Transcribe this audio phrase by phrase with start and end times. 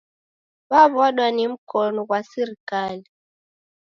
[0.69, 3.05] W'aw'adwa ni mkonu ghwa sirikali